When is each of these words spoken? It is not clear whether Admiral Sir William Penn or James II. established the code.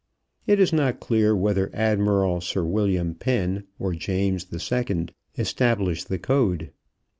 It 0.47 0.59
is 0.59 0.73
not 0.73 0.99
clear 0.99 1.35
whether 1.35 1.69
Admiral 1.75 2.41
Sir 2.41 2.63
William 2.65 3.13
Penn 3.13 3.67
or 3.77 3.93
James 3.93 4.47
II. 4.51 5.07
established 5.37 6.09
the 6.09 6.17
code. 6.17 6.71